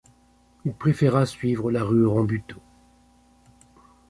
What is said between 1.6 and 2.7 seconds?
la rue Rambuteau.